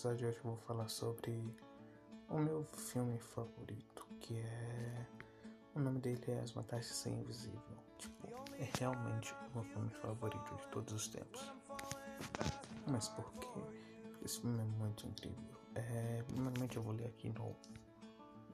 episódio 0.00 0.16
de 0.16 0.26
hoje 0.26 0.38
eu 0.38 0.44
vou 0.44 0.56
falar 0.56 0.88
sobre 0.88 1.54
o 2.30 2.38
meu 2.38 2.64
filme 2.64 3.18
favorito, 3.18 4.06
que 4.18 4.34
é. 4.38 5.06
O 5.74 5.78
nome 5.78 5.98
dele 5.98 6.22
é 6.28 6.40
As 6.40 6.52
Vantagens 6.52 6.86
Ser 6.86 7.10
Invisível. 7.10 7.60
Tipo, 7.98 8.28
é 8.58 8.70
realmente 8.78 9.34
o 9.34 9.56
meu 9.56 9.64
filme 9.64 9.90
favorito 9.90 10.56
de 10.56 10.68
todos 10.68 10.94
os 10.94 11.08
tempos. 11.08 11.52
Mas 12.86 13.08
por 13.08 13.30
quê? 13.34 13.60
Esse 14.24 14.40
filme 14.40 14.58
é 14.62 14.64
muito 14.64 15.06
incrível. 15.06 15.60
É, 15.74 16.24
primeiramente 16.28 16.78
eu 16.78 16.82
vou 16.82 16.94
ler 16.94 17.08
aqui 17.08 17.28
no 17.28 17.54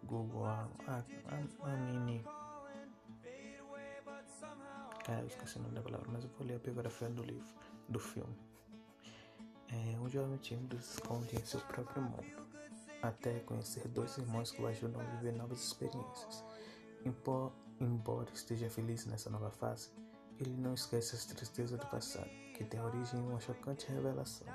Google 0.02 0.46
a, 0.46 0.68
a, 0.88 0.96
a, 0.98 1.70
a 1.70 1.76
mini. 1.76 2.24
Cara, 5.04 5.20
eu 5.20 5.28
esqueci 5.28 5.58
o 5.58 5.62
nome 5.62 5.76
da 5.76 5.82
palavra, 5.82 6.10
mas 6.10 6.24
eu 6.24 6.30
vou 6.30 6.44
ler 6.44 6.56
a 6.56 6.58
biografia 6.58 7.08
do 7.08 7.22
livro, 7.22 7.54
do 7.88 8.00
filme. 8.00 8.36
É, 9.68 9.98
um 9.98 10.08
jovem 10.08 10.36
tímido 10.38 10.80
se 10.80 10.94
esconde 10.94 11.36
em 11.36 11.44
seu 11.44 11.61
próprio 11.61 12.02
mundo, 12.02 12.46
até 13.02 13.40
conhecer 13.40 13.86
dois 13.88 14.16
irmãos 14.16 14.50
que 14.50 14.62
o 14.62 14.66
ajudam 14.66 15.00
a 15.00 15.04
viver 15.04 15.32
novas 15.32 15.61
experiências. 15.61 16.44
embora 17.80 18.30
esteja 18.32 18.71
feliz 18.71 19.07
nessa 19.07 19.29
nova 19.29 19.50
fase, 19.50 19.90
ele 20.38 20.57
não 20.57 20.74
esquece 20.74 21.16
as 21.16 21.24
tristezas 21.24 21.79
do 21.79 21.86
passado, 21.86 22.29
que 22.54 22.64
tem 22.64 22.80
origem 22.80 23.21
em 23.21 23.29
uma 23.29 23.40
chocante 23.40 23.86
revelação. 23.88 24.46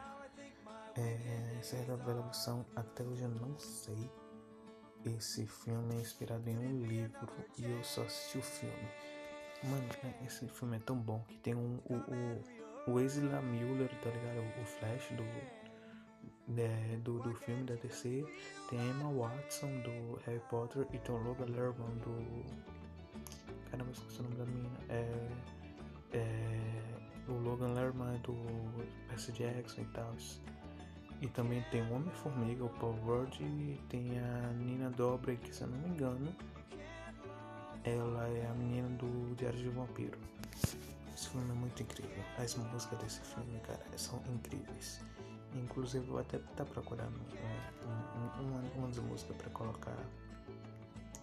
É, 0.96 1.58
essa 1.60 1.76
revelação 1.78 2.66
até 2.76 3.04
hoje 3.04 3.24
eu 3.24 3.30
não 3.30 3.58
sei. 3.58 4.10
Esse 5.04 5.48
filme 5.48 5.96
é 5.96 6.02
inspirado 6.02 6.48
em 6.50 6.58
um 6.58 6.86
livro 6.86 7.28
e 7.58 7.66
eu 7.66 7.84
só 7.84 8.04
assisti 8.04 8.38
o 8.38 8.44
filme. 8.44 8.90
Mano, 9.64 9.88
esse 10.26 10.48
filme 10.48 10.78
é 10.78 10.80
tão 10.80 10.98
bom 10.98 11.24
que 11.28 11.38
tem 11.40 11.56
um, 11.56 11.80
o 11.88 12.42
o 12.88 13.00
Ezra 13.00 13.42
Miller, 13.42 13.90
tá 14.02 14.10
ligado? 14.10 14.62
O 14.62 14.66
Flash 14.66 15.12
do, 15.12 16.60
é, 16.60 16.98
do, 16.98 17.20
do 17.20 17.34
filme 17.36 17.64
da 17.64 17.76
DC. 17.76 18.26
Tem 18.70 18.80
Emma 18.80 19.12
Watson 19.12 19.72
do 19.82 20.20
Harry 20.26 20.42
Potter 20.50 20.88
e 20.94 20.98
tem 20.98 21.16
o 21.16 21.18
Logan 21.20 21.46
Lerman 21.46 21.98
do. 22.00 22.46
Caramba, 23.70 23.92
esqueci 23.92 24.20
o 24.20 24.24
nome 24.24 24.36
da 24.36 24.46
menina. 24.46 24.78
É, 24.90 25.30
é, 26.14 26.92
o 27.28 27.34
Logan 27.34 27.74
Lerman 27.74 28.18
do 28.22 28.36
Percy 29.08 29.32
Jackson 29.32 29.82
e 29.82 29.86
tal. 29.86 30.14
E 31.22 31.28
também 31.28 31.64
tem 31.70 31.84
o 31.84 31.94
Homem-Formiga, 31.94 32.66
o 32.66 32.70
Paul 32.70 32.96
Rudd, 33.06 33.40
e 33.42 33.80
tem 33.90 34.20
a 34.20 34.54
Nina 34.54 34.90
Dobrev, 34.90 35.38
que 35.38 35.56
se 35.56 35.62
eu 35.62 35.68
não 35.68 35.78
me 35.78 35.90
engano, 35.90 36.36
ela 37.84 38.28
é 38.28 38.48
a 38.48 38.54
menina 38.56 38.90
do 38.98 39.36
Diário 39.36 39.60
de 39.60 39.70
Vampiro. 39.70 40.18
Esse 41.22 41.30
filme 41.30 41.52
é 41.52 41.54
muito 41.54 41.84
incrível. 41.84 42.24
As 42.40 42.56
músicas 42.56 42.98
desse 42.98 43.22
filme, 43.22 43.60
cara, 43.60 43.80
são 43.96 44.20
incríveis. 44.34 45.00
Inclusive, 45.54 46.08
eu 46.10 46.18
até 46.18 46.40
tá 46.40 46.66
procurando 46.66 47.16
um, 47.16 48.42
uma, 48.42 48.60
uma 48.76 48.88
das 48.88 48.98
músicas 48.98 49.38
para 49.38 49.52
colocar 49.52 49.96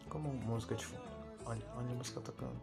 como 0.09 0.33
música 0.33 0.77
de 0.77 0.87
fundo. 0.87 1.03
Olha, 1.47 1.67
olha 1.75 1.91
a 1.91 1.95
música 1.97 2.21
tocando. 2.21 2.61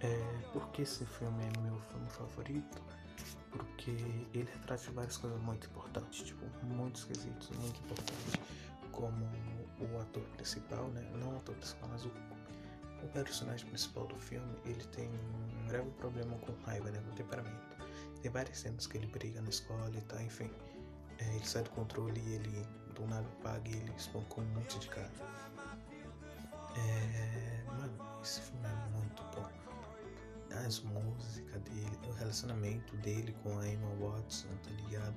É, 0.00 0.50
porque 0.52 0.82
esse 0.82 1.06
filme 1.06 1.42
é 1.44 1.60
meu 1.60 1.80
filme 1.80 2.10
favorito? 2.10 2.82
Porque 3.52 3.90
ele 4.34 4.50
retrata 4.52 4.92
várias 4.92 5.16
coisas 5.16 5.40
muito 5.40 5.66
importantes, 5.66 6.26
tipo, 6.26 6.44
muitos 6.66 7.04
quesitos 7.04 7.48
muito 7.56 7.80
importantes 7.80 8.61
como 8.92 9.26
o 9.80 10.00
ator 10.00 10.22
principal, 10.36 10.86
né? 10.88 11.02
Não 11.18 11.34
o 11.34 11.36
ator 11.36 11.54
principal, 11.56 11.88
mas 11.90 12.04
o, 12.04 12.12
o 13.02 13.08
personagem 13.12 13.66
principal 13.66 14.06
do 14.06 14.16
filme, 14.16 14.54
ele 14.64 14.84
tem 14.86 15.08
um 15.08 15.68
grave 15.68 15.90
problema 15.92 16.36
com 16.38 16.52
raiva, 16.64 16.90
né? 16.90 17.02
Com 17.08 17.14
temperamento. 17.16 17.72
Tem 18.22 18.30
várias 18.30 18.58
cenas 18.58 18.86
que 18.86 18.96
ele 18.96 19.08
briga 19.08 19.40
na 19.40 19.48
escola 19.48 19.90
e 19.92 20.00
tá, 20.02 20.22
enfim. 20.22 20.50
É, 21.18 21.34
ele 21.34 21.44
sai 21.44 21.62
do 21.64 21.70
controle 21.70 22.20
e 22.20 22.34
ele 22.34 22.66
do 22.94 23.06
nada 23.06 23.26
paga 23.42 23.68
e 23.68 23.74
ele 23.74 23.92
espanca 23.96 24.40
um 24.40 24.44
monte 24.54 24.78
de 24.78 24.88
cara. 24.88 25.10
É, 26.76 27.64
mano, 27.72 27.92
esse 28.22 28.40
filme 28.40 28.66
é 28.66 28.96
muito 28.96 29.22
bom. 29.34 29.48
As 30.66 30.80
músicas 30.80 31.62
dele, 31.62 31.98
o 32.06 32.12
relacionamento 32.12 32.96
dele 32.98 33.34
com 33.42 33.58
a 33.58 33.68
Emma 33.68 33.88
Watson, 33.96 34.48
tá 34.62 34.70
ligado? 34.70 35.16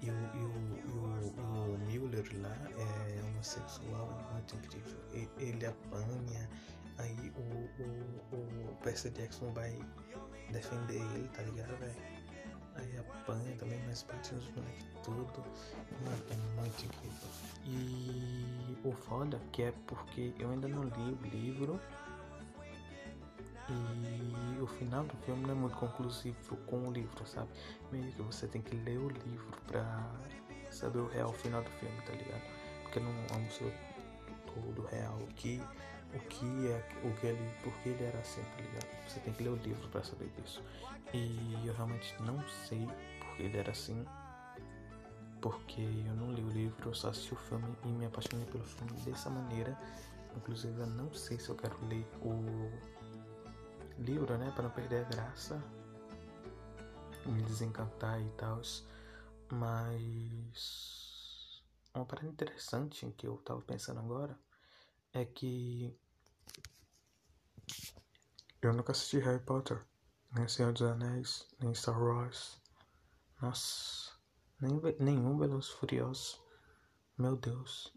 E 0.00 0.08
o, 0.08 0.14
e 0.14 0.38
o, 0.38 0.78
e 0.78 1.40
o, 1.40 1.74
o 1.74 1.78
Miller 1.86 2.24
lá 2.40 2.56
é 2.78 2.97
homossexual, 3.38 4.08
é 4.28 4.32
muito 4.32 4.56
incrível. 4.56 4.98
Ele 5.38 5.66
apanha, 5.66 6.48
aí 6.98 7.32
o, 7.36 7.82
o, 7.82 8.36
o 8.36 8.76
Percy 8.82 9.10
Jackson 9.10 9.52
vai 9.52 9.78
defender 10.50 11.00
ele, 11.14 11.28
tá 11.28 11.42
ligado, 11.42 11.76
velho? 11.78 12.18
Aí 12.74 12.98
apanha 12.98 13.56
também, 13.56 13.80
mas 13.86 14.02
bate 14.02 14.34
nos 14.34 14.44
tudo. 15.02 15.44
Mano, 16.04 16.24
é 16.30 16.60
muito 16.60 16.84
incrível. 16.84 17.28
E 17.64 18.78
o 18.84 18.92
foda 18.92 19.40
que 19.52 19.62
é 19.62 19.72
porque 19.86 20.32
eu 20.38 20.50
ainda 20.50 20.68
não 20.68 20.84
li 20.84 21.12
o 21.12 21.26
livro. 21.28 21.80
E 23.70 24.62
o 24.62 24.66
final 24.66 25.04
do 25.04 25.14
filme 25.18 25.42
não 25.42 25.50
é 25.50 25.54
muito 25.54 25.76
conclusivo 25.76 26.56
com 26.66 26.88
o 26.88 26.92
livro, 26.92 27.26
sabe? 27.26 27.50
Meio 27.92 28.10
que 28.12 28.22
você 28.22 28.46
tem 28.46 28.62
que 28.62 28.74
ler 28.76 28.98
o 28.98 29.08
livro 29.08 29.58
pra 29.66 30.10
saber 30.70 31.00
o 31.00 31.08
real 31.08 31.32
final 31.32 31.62
do 31.62 31.70
filme, 31.72 32.00
tá 32.02 32.12
ligado? 32.12 32.57
Porque 32.88 33.00
não 33.00 33.12
anunciou 33.36 33.70
todo 34.46 34.86
real 34.86 35.14
o 35.20 35.26
que, 35.34 35.62
o 36.14 36.18
que 36.20 36.68
é, 36.68 36.88
o 37.04 37.12
que 37.20 37.26
ele, 37.26 37.54
porque 37.62 37.90
ele 37.90 38.04
era 38.04 38.18
assim, 38.18 38.42
tá 38.42 38.62
ligado? 38.62 38.86
Você 39.06 39.20
tem 39.20 39.34
que 39.34 39.42
ler 39.42 39.50
o 39.50 39.56
livro 39.56 39.86
pra 39.88 40.02
saber 40.02 40.30
disso. 40.38 40.62
E 41.12 41.66
eu 41.66 41.74
realmente 41.74 42.14
não 42.22 42.42
sei 42.66 42.88
porque 43.20 43.42
ele 43.42 43.58
era 43.58 43.70
assim. 43.70 44.04
Porque 45.40 45.80
eu 45.80 46.14
não 46.14 46.32
li 46.32 46.42
o 46.42 46.48
livro, 46.48 46.88
eu 46.88 46.94
só 46.94 47.10
assisti 47.10 47.32
o 47.32 47.36
filme 47.36 47.64
e 47.84 47.88
me 47.88 48.06
apaixonei 48.06 48.46
pelo 48.46 48.64
filme 48.64 48.92
dessa 49.02 49.30
maneira. 49.30 49.78
Inclusive 50.36 50.80
eu 50.80 50.86
não 50.86 51.12
sei 51.12 51.38
se 51.38 51.48
eu 51.48 51.54
quero 51.54 51.76
ler 51.86 52.06
o 52.22 52.70
livro, 53.98 54.36
né? 54.36 54.50
Para 54.54 54.64
não 54.64 54.70
perder 54.70 55.04
a 55.04 55.08
graça. 55.08 55.62
Me 57.26 57.42
desencantar 57.42 58.20
e 58.20 58.28
tal. 58.30 58.60
Mas 59.50 60.97
uma 61.98 62.06
parada 62.06 62.28
interessante 62.28 63.10
que 63.16 63.26
eu 63.26 63.36
tava 63.38 63.60
pensando 63.62 64.00
agora 64.00 64.38
é 65.12 65.24
que 65.24 65.96
eu 68.62 68.72
nunca 68.72 68.92
assisti 68.92 69.18
Harry 69.18 69.42
Potter, 69.44 69.84
nem 70.32 70.48
Senhor 70.48 70.72
dos 70.72 70.82
Anéis, 70.82 71.46
nem 71.60 71.74
Star 71.74 72.00
Wars. 72.00 72.60
Nossa, 73.40 74.12
nem, 74.60 74.80
nenhum 74.98 75.38
Velozes 75.38 75.70
Furiosos. 75.70 76.40
Meu 77.16 77.36
Deus, 77.36 77.92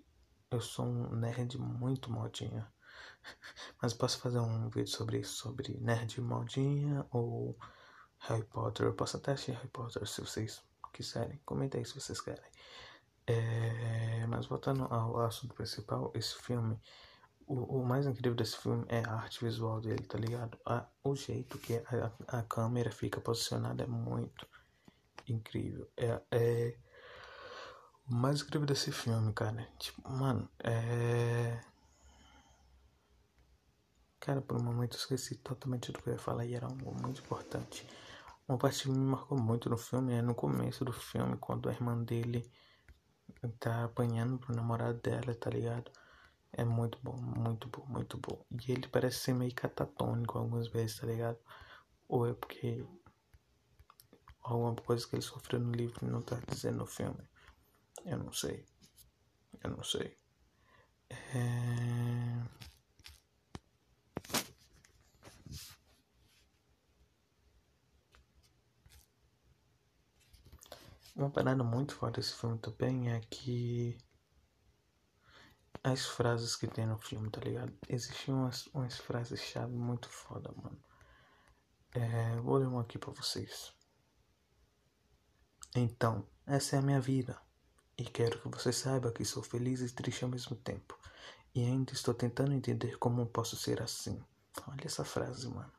eu 0.49 0.61
sou 0.61 0.85
um 0.85 1.15
nerd 1.15 1.57
muito 1.57 2.11
modinha. 2.11 2.71
Mas 3.81 3.93
posso 3.93 4.19
fazer 4.19 4.39
um 4.39 4.69
vídeo 4.69 4.91
sobre 4.91 5.19
isso, 5.19 5.35
sobre 5.35 5.77
nerd 5.79 6.19
modinha 6.21 7.05
ou 7.11 7.57
Harry 8.19 8.45
Potter. 8.45 8.87
Eu 8.87 8.93
posso 8.93 9.17
até 9.17 9.31
assistir 9.31 9.53
Harry 9.53 9.69
Potter 9.69 10.07
se 10.07 10.21
vocês 10.21 10.63
quiserem. 10.93 11.39
Comenta 11.45 11.77
aí 11.77 11.85
se 11.85 11.95
vocês 11.95 12.19
querem. 12.19 12.51
É, 13.27 14.25
mas 14.27 14.45
voltando 14.47 14.83
ao 14.85 15.19
assunto 15.21 15.53
principal, 15.53 16.11
esse 16.15 16.35
filme, 16.35 16.79
o, 17.47 17.79
o, 17.79 17.85
mais 17.85 18.05
incrível 18.05 18.35
desse 18.35 18.57
filme 18.57 18.85
é 18.89 19.03
a 19.05 19.13
arte 19.13 19.43
visual 19.43 19.79
dele, 19.79 20.03
tá 20.03 20.17
ligado? 20.17 20.57
A, 20.65 20.85
o 21.03 21.15
jeito 21.15 21.57
que 21.57 21.75
a, 21.77 22.39
a 22.39 22.43
câmera 22.43 22.91
fica 22.91 23.21
posicionada 23.21 23.83
é 23.83 23.87
muito 23.87 24.47
incrível. 25.27 25.89
É, 25.97 26.21
é 26.31 26.77
o 28.09 28.13
mais 28.13 28.41
incrível 28.41 28.65
desse 28.65 28.91
filme, 28.91 29.31
cara. 29.33 29.67
Tipo, 29.77 30.09
mano, 30.09 30.49
é. 30.63 31.61
Cara, 34.19 34.41
por 34.41 34.57
um 34.57 34.63
momento 34.63 34.95
eu 34.95 34.99
esqueci 34.99 35.35
totalmente 35.35 35.91
do 35.91 36.01
que 36.01 36.09
eu 36.09 36.13
ia 36.13 36.19
falar 36.19 36.45
e 36.45 36.53
era 36.53 36.67
algo 36.67 36.93
muito 37.01 37.21
importante. 37.21 37.87
Uma 38.47 38.57
parte 38.57 38.83
que 38.83 38.89
me 38.89 38.97
marcou 38.97 39.37
muito 39.39 39.69
no 39.69 39.77
filme 39.77 40.13
é 40.13 40.21
no 40.21 40.35
começo 40.35 40.85
do 40.85 40.93
filme, 40.93 41.37
quando 41.37 41.69
a 41.69 41.71
irmã 41.71 41.97
dele 42.03 42.51
tá 43.59 43.85
apanhando 43.85 44.37
pro 44.39 44.55
namorado 44.55 44.99
dela, 44.99 45.33
tá 45.35 45.49
ligado? 45.49 45.91
É 46.53 46.63
muito 46.65 46.97
bom, 47.01 47.15
muito 47.17 47.67
bom, 47.69 47.85
muito 47.87 48.17
bom. 48.17 48.45
E 48.51 48.71
ele 48.71 48.87
parece 48.87 49.19
ser 49.19 49.33
meio 49.33 49.53
catatônico 49.55 50.37
algumas 50.37 50.67
vezes, 50.67 50.97
tá 50.99 51.07
ligado? 51.07 51.37
Ou 52.07 52.27
é 52.27 52.33
porque 52.33 52.85
alguma 54.43 54.75
coisa 54.75 55.07
que 55.07 55.15
ele 55.15 55.21
sofreu 55.21 55.59
no 55.59 55.71
livro 55.71 56.05
não 56.09 56.21
tá 56.21 56.39
dizendo 56.47 56.79
no 56.79 56.85
filme. 56.85 57.23
Eu 58.05 58.17
não 58.17 58.31
sei. 58.33 58.65
Eu 59.63 59.71
não 59.71 59.83
sei. 59.83 60.17
É... 61.09 62.10
Uma 71.15 71.29
parada 71.29 71.63
muito 71.63 71.95
forte 71.95 72.15
desse 72.15 72.33
filme 72.33 72.57
também 72.59 73.11
é 73.11 73.19
que 73.19 73.97
as 75.83 76.05
frases 76.05 76.55
que 76.55 76.67
tem 76.67 76.85
no 76.85 76.97
filme, 76.97 77.29
tá 77.29 77.41
ligado? 77.41 77.73
Existiam 77.89 78.39
umas, 78.43 78.67
umas 78.67 78.97
frases-chave 78.97 79.73
muito 79.73 80.09
foda, 80.09 80.51
mano. 80.55 80.79
É, 81.93 82.35
vou 82.41 82.57
ler 82.57 82.67
uma 82.67 82.81
aqui 82.81 82.97
pra 82.97 83.11
vocês. 83.11 83.73
Então, 85.75 86.27
essa 86.45 86.75
é 86.75 86.79
a 86.79 86.81
minha 86.81 87.01
vida. 87.01 87.39
E 87.97 88.03
quero 88.03 88.39
que 88.39 88.47
você 88.47 88.71
saiba 88.71 89.11
que 89.11 89.25
sou 89.25 89.43
feliz 89.43 89.81
e 89.81 89.93
triste 89.93 90.23
ao 90.23 90.29
mesmo 90.29 90.55
tempo. 90.55 90.97
E 91.53 91.61
ainda 91.61 91.93
estou 91.93 92.13
tentando 92.13 92.53
entender 92.53 92.97
como 92.97 93.25
posso 93.25 93.55
ser 93.57 93.81
assim. 93.81 94.23
Olha 94.67 94.85
essa 94.85 95.03
frase, 95.03 95.47
mano. 95.49 95.71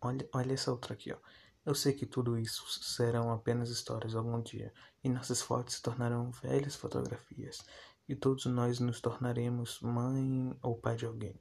Olha, 0.00 0.28
olha 0.32 0.54
essa 0.54 0.70
outra 0.70 0.94
aqui, 0.94 1.12
ó. 1.12 1.18
Eu 1.64 1.74
sei 1.74 1.92
que 1.92 2.06
tudo 2.06 2.38
isso 2.38 2.66
serão 2.82 3.30
apenas 3.30 3.70
histórias 3.70 4.14
algum 4.14 4.40
dia, 4.40 4.72
e 5.02 5.08
nossas 5.08 5.40
fotos 5.40 5.74
se 5.76 5.82
tornarão 5.82 6.30
velhas 6.30 6.74
fotografias, 6.74 7.64
e 8.08 8.16
todos 8.16 8.46
nós 8.46 8.80
nos 8.80 9.00
tornaremos 9.00 9.80
mãe 9.80 10.58
ou 10.60 10.76
pai 10.76 10.96
de 10.96 11.06
alguém. 11.06 11.38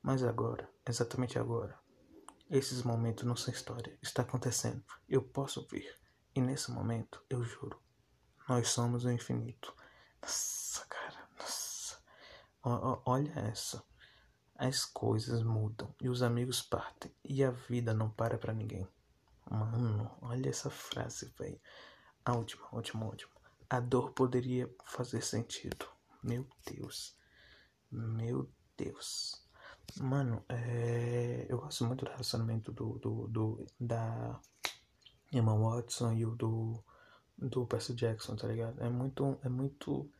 Mas 0.00 0.22
agora, 0.22 0.70
exatamente 0.88 1.38
agora, 1.38 1.76
esses 2.48 2.82
momentos 2.82 3.24
não 3.24 3.34
são 3.34 3.52
história, 3.52 3.98
está 4.00 4.22
acontecendo, 4.22 4.84
eu 5.08 5.22
posso 5.22 5.66
ver, 5.66 5.92
e 6.36 6.40
nesse 6.40 6.70
momento, 6.70 7.24
eu 7.28 7.42
juro, 7.42 7.82
nós 8.48 8.68
somos 8.68 9.04
o 9.04 9.10
infinito. 9.10 9.74
Nossa, 10.22 10.84
cara, 10.86 11.28
nossa. 11.38 11.98
O, 12.62 13.02
olha 13.10 13.32
essa. 13.40 13.82
As 14.54 14.84
coisas 14.84 15.42
mudam 15.42 15.94
e 16.00 16.08
os 16.08 16.22
amigos 16.22 16.62
partem 16.62 17.12
e 17.24 17.42
a 17.42 17.50
vida 17.50 17.92
não 17.92 18.08
para 18.10 18.38
para 18.38 18.52
ninguém. 18.52 18.86
Mano, 19.50 20.10
olha 20.22 20.48
essa 20.48 20.70
frase, 20.70 21.32
velho. 21.38 21.60
A 22.24 22.32
última, 22.36 22.66
a 22.70 22.76
última, 22.76 23.04
a 23.04 23.08
última. 23.08 23.32
A 23.68 23.80
dor 23.80 24.12
poderia 24.12 24.72
fazer 24.84 25.22
sentido. 25.22 25.86
Meu 26.22 26.46
Deus. 26.66 27.16
Meu 27.90 28.50
Deus. 28.76 29.42
Mano, 30.00 30.44
é... 30.48 31.46
eu 31.48 31.58
gosto 31.58 31.84
muito 31.84 32.04
do 32.04 32.10
relacionamento 32.10 32.72
do, 32.72 32.98
do, 32.98 33.28
do 33.28 33.66
da 33.78 34.40
Emma 35.32 35.54
Watson 35.56 36.12
e 36.12 36.24
o 36.24 36.34
do, 36.34 36.82
do 37.36 37.66
Percy 37.66 37.94
Jackson, 37.94 38.36
tá 38.36 38.46
ligado? 38.46 38.80
É 38.82 38.88
muito, 38.88 39.38
é 39.42 39.48
muito 39.48 40.10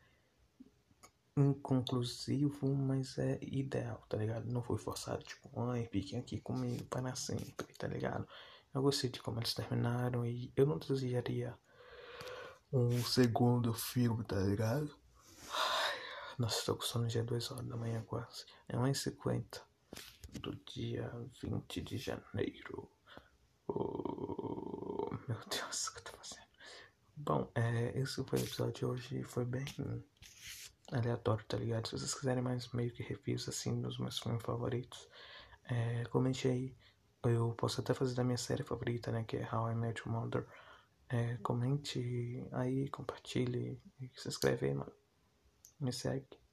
inconclusivo, 1.37 2.73
mas 2.75 3.17
é 3.17 3.39
ideal, 3.41 4.03
tá 4.07 4.17
ligado? 4.17 4.45
Não 4.45 4.63
foi 4.63 4.77
forçado, 4.77 5.23
tipo, 5.23 5.49
mãe, 5.59 5.87
fiquem 5.91 6.19
aqui 6.19 6.39
comigo 6.39 6.85
para 6.85 7.15
sempre, 7.15 7.73
tá 7.77 7.87
ligado? 7.87 8.27
Eu 8.75 8.81
gostei 8.81 9.09
de 9.09 9.21
como 9.21 9.39
eles 9.39 9.53
terminaram 9.53 10.25
e 10.25 10.51
eu 10.53 10.65
não 10.65 10.77
desejaria 10.77 11.57
um 12.73 13.01
segundo 13.05 13.73
filme, 13.73 14.21
tá 14.25 14.35
ligado? 14.35 14.93
Nossa, 16.37 16.65
tô 16.65 16.75
com 16.75 16.81
sono 16.81 17.09
já 17.09 17.21
é 17.21 17.23
2 17.23 17.51
horas 17.51 17.65
da 17.65 17.77
manhã 17.77 18.03
quase. 18.03 18.45
É 18.67 18.75
1h50 18.75 19.61
do 20.41 20.53
dia 20.65 21.09
20 21.41 21.81
de 21.81 21.97
janeiro. 21.97 22.91
Oh, 23.65 25.09
meu 25.25 25.39
Deus, 25.49 25.87
o 25.87 25.93
que 25.93 25.99
eu 25.99 26.03
tô 26.03 26.17
fazendo? 26.17 26.47
Bom, 27.15 27.49
é, 27.55 27.97
esse 27.97 28.21
foi 28.25 28.39
o 28.39 28.43
episódio 28.43 28.73
de 28.73 28.85
hoje. 28.85 29.23
Foi 29.23 29.45
bem 29.45 29.63
aleatório, 30.91 31.45
tá 31.45 31.55
ligado? 31.55 31.87
Se 31.87 31.97
vocês 31.97 32.13
quiserem 32.13 32.43
mais 32.43 32.67
meio 32.73 32.91
que 32.91 33.03
reviews 33.03 33.47
assim 33.47 33.81
dos 33.81 33.97
meus 33.97 34.19
filmes 34.19 34.43
favoritos, 34.43 35.07
é, 35.63 36.03
comente 36.07 36.49
aí 36.49 36.75
eu 37.33 37.53
posso 37.53 37.81
até 37.81 37.93
fazer 37.93 38.15
da 38.15 38.23
minha 38.23 38.37
série 38.37 38.63
favorita, 38.63 39.11
né? 39.11 39.23
Que 39.23 39.37
é 39.37 39.49
How 39.53 39.71
I 39.71 39.75
Met 39.75 40.01
Your 40.01 40.09
Mother. 40.09 40.45
É, 41.09 41.37
comente 41.37 42.47
aí, 42.51 42.89
compartilhe 42.89 43.81
se 44.15 44.27
inscreve 44.27 44.67
aí, 44.67 44.73
mano. 44.73 44.91
Me 45.79 45.91
segue. 45.93 46.44